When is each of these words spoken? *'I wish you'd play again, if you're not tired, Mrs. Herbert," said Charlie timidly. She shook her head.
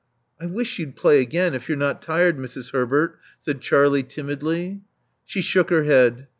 *'I 0.39 0.47
wish 0.47 0.79
you'd 0.79 0.95
play 0.95 1.21
again, 1.21 1.53
if 1.53 1.69
you're 1.69 1.77
not 1.77 2.01
tired, 2.01 2.35
Mrs. 2.37 2.71
Herbert," 2.71 3.19
said 3.41 3.61
Charlie 3.61 4.01
timidly. 4.01 4.81
She 5.25 5.41
shook 5.43 5.69
her 5.69 5.83
head. 5.83 6.25